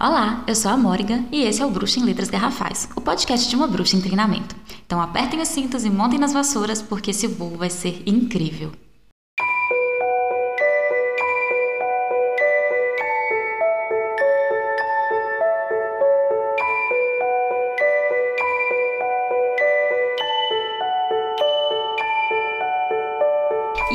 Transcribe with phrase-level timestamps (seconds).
[0.00, 3.48] Olá, eu sou a Morgan e esse é o Bruxa em Letras Garrafais, o podcast
[3.48, 4.54] de uma bruxa em treinamento.
[4.86, 8.70] Então apertem os cintos e montem nas vassouras porque esse voo vai ser incrível.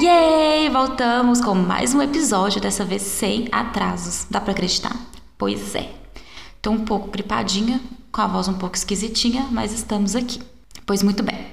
[0.02, 0.70] Yay!
[0.70, 4.28] Voltamos com mais um episódio, dessa vez sem atrasos.
[4.30, 5.12] Dá pra acreditar?
[5.38, 5.91] Pois é.
[6.61, 10.39] Tô um pouco gripadinha, com a voz um pouco esquisitinha, mas estamos aqui.
[10.86, 11.47] Pois muito bem.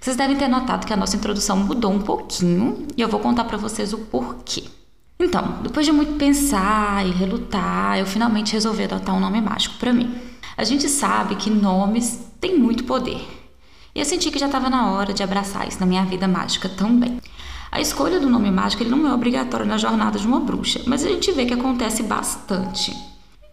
[0.00, 3.44] Vocês devem ter notado que a nossa introdução mudou um pouquinho e eu vou contar
[3.44, 4.64] para vocês o porquê.
[5.20, 9.92] Então, depois de muito pensar e relutar, eu finalmente resolvi adotar um nome mágico para
[9.92, 10.16] mim.
[10.56, 13.26] A gente sabe que nomes têm muito poder.
[13.94, 16.68] E eu senti que já estava na hora de abraçar isso na minha vida mágica
[16.68, 17.20] também.
[17.70, 21.04] A escolha do nome mágico ele não é obrigatório na jornada de uma bruxa, mas
[21.04, 22.96] a gente vê que acontece bastante.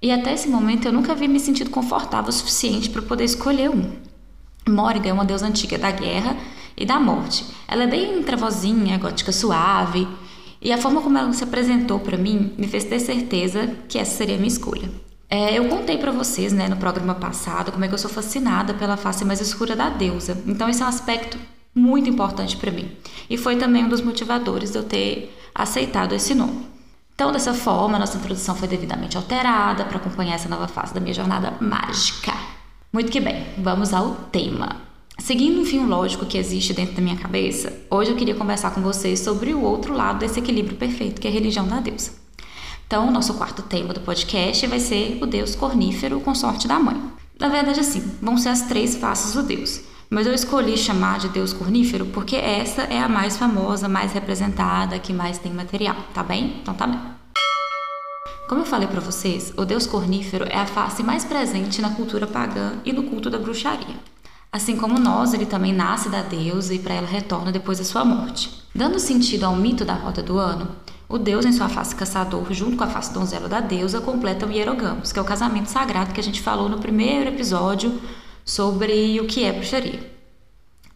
[0.01, 3.69] E até esse momento eu nunca havia me sentido confortável o suficiente para poder escolher
[3.69, 3.91] um.
[4.67, 6.35] Morrigan é uma deusa antiga da guerra
[6.75, 7.45] e da morte.
[7.67, 10.07] Ela é bem trevozinha, gótica suave,
[10.61, 14.17] e a forma como ela se apresentou para mim me fez ter certeza que essa
[14.17, 14.89] seria a minha escolha.
[15.29, 18.73] É, eu contei para vocês, né, no programa passado, como é que eu sou fascinada
[18.73, 20.41] pela face mais escura da deusa.
[20.45, 21.37] Então esse é um aspecto
[21.73, 22.91] muito importante para mim.
[23.29, 26.74] E foi também um dos motivadores de eu ter aceitado esse nome.
[27.15, 31.13] Então, dessa forma, nossa introdução foi devidamente alterada para acompanhar essa nova fase da minha
[31.13, 32.33] jornada mágica.
[32.91, 34.81] Muito que bem, vamos ao tema.
[35.17, 38.81] Seguindo um fio lógico que existe dentro da minha cabeça, hoje eu queria conversar com
[38.81, 42.11] vocês sobre o outro lado desse equilíbrio perfeito, que é a religião da deusa.
[42.85, 47.01] Então, nosso quarto tema do podcast vai ser o deus cornífero, consorte da mãe.
[47.39, 51.29] Na verdade, assim, vão ser as três faces do deus mas eu escolhi chamar de
[51.29, 56.23] Deus cornífero porque essa é a mais famosa, mais representada, que mais tem material, tá
[56.23, 56.57] bem?
[56.61, 56.99] Então tá bem.
[58.47, 62.27] Como eu falei para vocês, o Deus cornífero é a face mais presente na cultura
[62.27, 63.95] pagã e no culto da bruxaria.
[64.51, 68.05] Assim como nós, ele também nasce da deusa e para ela retorna depois da sua
[68.05, 68.63] morte.
[68.73, 70.69] Dando sentido ao mito da roda do ano,
[71.09, 74.51] o deus em sua face caçador, junto com a face donzela da deusa, completa o
[74.51, 77.99] hierogamos, que é o casamento sagrado que a gente falou no primeiro episódio
[78.45, 80.13] sobre o que é bruxaria.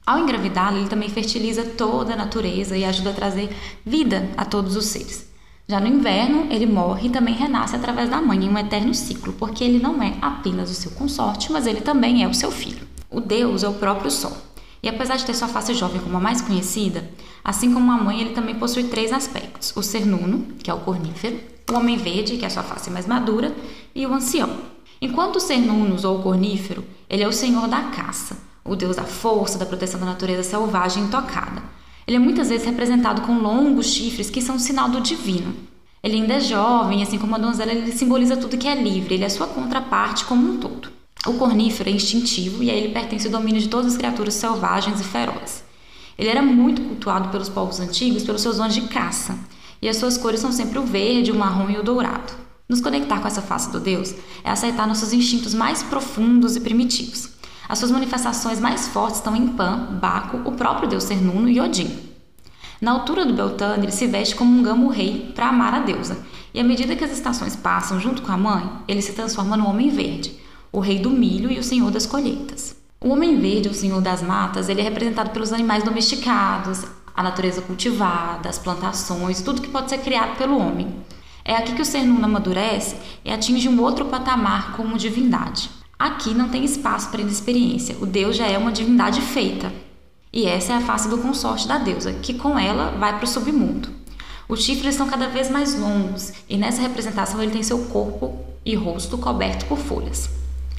[0.06, 3.50] Ao engravidá-lo, ele também fertiliza toda a natureza e ajuda a trazer
[3.86, 5.28] vida a todos os seres.
[5.68, 9.34] Já no inverno, ele morre e também renasce através da mãe em um eterno ciclo,
[9.34, 12.88] porque ele não é apenas o seu consorte, mas ele também é o seu filho.
[13.10, 14.36] O Deus é o próprio Sol.
[14.82, 17.08] E apesar de ter sua face jovem como a mais conhecida,
[17.44, 20.80] assim como a mãe, ele também possui três aspectos: o ser nuno, que é o
[20.80, 21.40] cornífero,
[21.70, 23.56] o homem verde, que é a sua face mais madura,
[23.94, 24.50] e o ancião.
[25.02, 28.96] Enquanto o ser nunus ou o cornífero ele é o senhor da caça, o deus
[28.96, 31.64] da força, da proteção da natureza selvagem intocada.
[32.06, 35.56] Ele é muitas vezes representado com longos chifres que são um sinal do divino.
[36.04, 39.26] Ele ainda é jovem, assim como a donzela, ele simboliza tudo que é livre, ele
[39.26, 40.90] é sua contraparte como um todo.
[41.26, 45.02] O cornífero é instintivo e a ele pertence o domínio de todas as criaturas selvagens
[45.02, 45.64] e ferozes.
[46.18, 49.38] Ele era muito cultuado pelos povos antigos pelos seus dons de caça,
[49.82, 52.49] e as suas cores são sempre o verde, o marrom e o dourado.
[52.70, 54.14] Nos conectar com essa face do Deus
[54.44, 57.32] é aceitar nossos instintos mais profundos e primitivos.
[57.68, 61.90] As suas manifestações mais fortes estão em Pan, Baco, o próprio Deus Cernuno e Odin.
[62.80, 66.20] Na altura do Beltane, ele se veste como um gamo rei para amar a deusa,
[66.54, 69.68] e à medida que as estações passam junto com a mãe, ele se transforma no
[69.68, 70.40] Homem Verde,
[70.72, 72.76] o rei do milho e o senhor das colheitas.
[73.02, 77.64] O Homem Verde, o senhor das matas, ele é representado pelos animais domesticados, a natureza
[77.64, 80.96] cultivada, as plantações, tudo que pode ser criado pelo homem.
[81.50, 82.96] É aqui que o ser nuno amadurece
[83.26, 85.68] e atinge um outro patamar como divindade.
[85.98, 89.74] Aqui não tem espaço para inexperiência, o Deus já é uma divindade feita.
[90.32, 93.28] E essa é a face do consorte da deusa, que com ela vai para o
[93.28, 93.90] submundo.
[94.48, 98.76] Os chifres são cada vez mais longos e nessa representação ele tem seu corpo e
[98.76, 100.30] rosto coberto por folhas.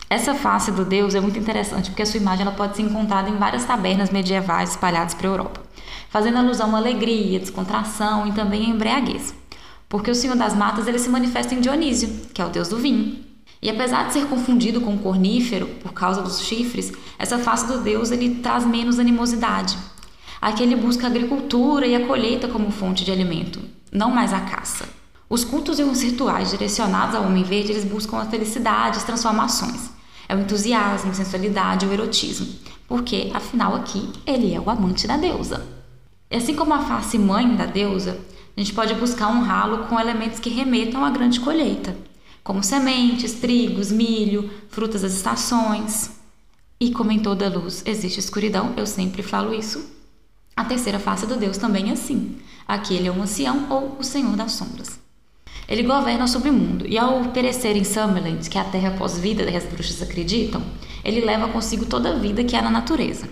[0.08, 3.28] Essa face do deus é muito interessante porque a sua imagem ela pode ser encontrada
[3.28, 5.60] em várias tabernas medievais espalhadas pela Europa,
[6.10, 9.39] fazendo alusão à alegria, descontração e também à embriaguez
[9.90, 12.78] porque o Senhor das Matas ele se manifesta em Dionísio, que é o deus do
[12.78, 13.18] vinho.
[13.60, 17.78] E apesar de ser confundido com o cornífero por causa dos chifres, essa face do
[17.78, 19.76] deus ele traz menos animosidade.
[20.40, 23.60] Aqui ele busca a agricultura e a colheita como fonte de alimento,
[23.92, 24.88] não mais a caça.
[25.28, 29.90] Os cultos e os rituais direcionados ao homem verde eles buscam a felicidade, as transformações.
[30.28, 32.46] É o entusiasmo, a sensualidade, o erotismo,
[32.86, 35.66] porque afinal aqui ele é o amante da deusa.
[36.30, 38.20] E assim como a face mãe da deusa,
[38.56, 41.96] a gente pode buscar honrá-lo com elementos que remetam à grande colheita,
[42.42, 46.10] como sementes, trigos, milho, frutas das estações.
[46.78, 49.90] E como em toda luz existe escuridão, eu sempre falo isso.
[50.56, 52.36] A terceira face do Deus também é assim.
[52.66, 54.98] Aqui ele é o ancião ou o Senhor das sombras.
[55.68, 59.56] Ele governa o submundo e ao perecer em Summerland, que é a terra pós-vida que
[59.56, 60.62] as bruxas acreditam,
[61.04, 63.28] ele leva consigo toda a vida que há na natureza.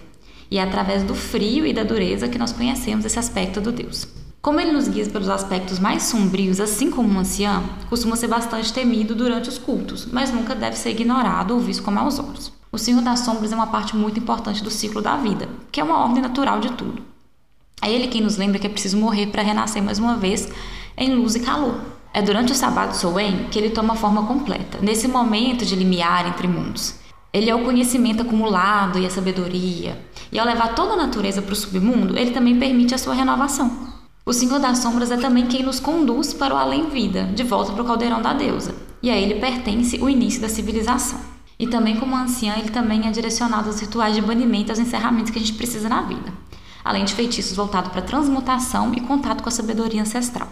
[0.51, 4.07] E é através do frio e da dureza que nós conhecemos esse aspecto do Deus.
[4.49, 8.73] Como ele nos guia pelos aspectos mais sombrios, assim como um ancião, costuma ser bastante
[8.73, 12.51] temido durante os cultos, mas nunca deve ser ignorado ou visto com maus olhos.
[12.73, 15.85] O Senhor das Sombras é uma parte muito importante do ciclo da vida, que é
[15.85, 17.03] uma ordem natural de tudo.
[17.83, 20.49] É ele quem nos lembra que é preciso morrer para renascer mais uma vez
[20.97, 21.79] em luz e calor.
[22.15, 26.49] É durante o Sabbat Soen que ele toma forma completa, nesse momento de limiar entre
[26.49, 26.95] mundos.
[27.35, 30.03] Ele é o conhecimento acumulado e a sabedoria,
[30.33, 33.88] e ao levar toda a natureza para o submundo, ele também permite a sua renovação.
[34.29, 37.83] O Senhor das Sombras é também quem nos conduz para o além-vida, de volta para
[37.83, 41.19] o caldeirão da deusa, e a ele pertence o início da civilização.
[41.59, 45.39] E também, como anciã, ele também é direcionado aos rituais de banimento, aos encerramentos que
[45.39, 46.31] a gente precisa na vida,
[46.85, 50.49] além de feitiços voltados para transmutação e contato com a sabedoria ancestral.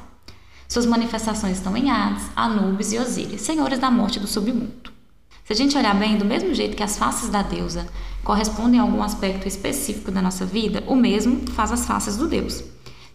[0.66, 4.90] Suas manifestações estão em Hades, Anubis e Osíris, senhores da morte do submundo.
[5.44, 7.86] Se a gente olhar bem, do mesmo jeito que as faces da deusa
[8.24, 12.64] correspondem a algum aspecto específico da nossa vida, o mesmo faz as faces do Deus.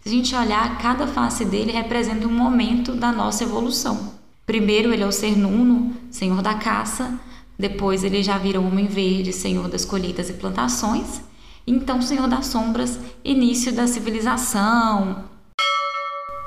[0.02, 4.14] Se a gente olhar, cada face dele representa um momento da nossa evolução.
[4.44, 7.20] Primeiro, ele é o ser nuno, senhor da caça.
[7.56, 11.22] Depois, ele já vira o homem verde, senhor das colheitas e plantações.
[11.64, 15.24] Então, senhor das sombras, início da civilização.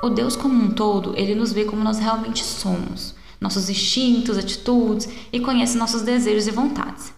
[0.02, 5.08] O Deus como um todo, ele nos vê como nós realmente somos, nossos instintos, atitudes
[5.32, 7.10] e conhece nossos desejos e vontades.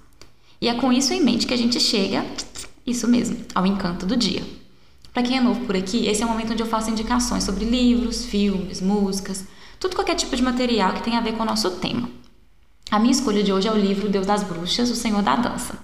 [0.61, 2.25] E é com isso em mente que a gente chega,
[2.87, 4.58] isso mesmo, ao encanto do dia.
[5.19, 7.65] Para quem é novo por aqui, esse é o momento onde eu faço indicações sobre
[7.65, 9.45] livros, filmes, músicas,
[9.81, 12.09] tudo qualquer tipo de material que tenha a ver com o nosso tema.
[12.89, 15.77] A minha escolha de hoje é o livro Deus das Bruxas, O Senhor da Dança.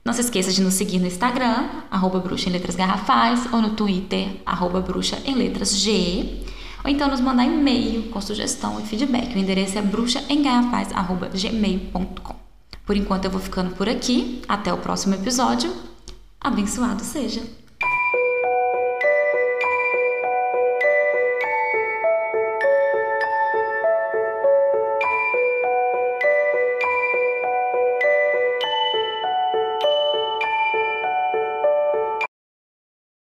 [0.05, 3.71] Não se esqueça de nos seguir no Instagram, arroba bruxa em letras garrafais, ou no
[3.71, 6.45] Twitter, arroba bruxa em letras G,
[6.85, 9.35] ou então nos mandar e-mail com sugestão e feedback.
[9.35, 12.35] O endereço é bruxaemgarrafais.gmail.com
[12.85, 14.41] Por enquanto eu vou ficando por aqui.
[14.47, 15.75] Até o próximo episódio.
[16.39, 17.58] Abençoado seja!